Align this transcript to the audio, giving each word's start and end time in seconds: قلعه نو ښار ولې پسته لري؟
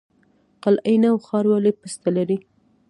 قلعه 0.63 0.95
نو 1.03 1.11
ښار 1.25 1.45
ولې 1.49 1.71
پسته 1.79 2.09
لري؟ 2.17 2.37